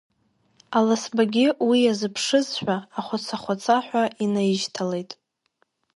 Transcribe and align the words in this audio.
Аласбагьы 0.77 1.47
уи 1.67 1.79
иазыԥшызшәа, 1.83 2.77
ахәаца-хәацаҳәа 2.99 4.03
инаишьҭалеит. 4.23 5.11